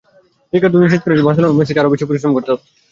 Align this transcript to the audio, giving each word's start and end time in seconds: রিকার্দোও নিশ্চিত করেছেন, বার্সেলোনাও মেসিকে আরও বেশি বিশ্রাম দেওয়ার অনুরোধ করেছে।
রিকার্দোও 0.53 0.81
নিশ্চিত 0.83 1.01
করেছেন, 1.05 1.25
বার্সেলোনাও 1.27 1.57
মেসিকে 1.59 1.81
আরও 1.81 1.91
বেশি 1.93 2.03
বিশ্রাম 2.05 2.31
দেওয়ার 2.31 2.43
অনুরোধ 2.43 2.59
করেছে। 2.59 2.69